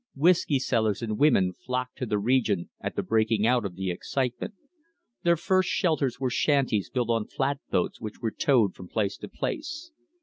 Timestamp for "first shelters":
5.37-6.19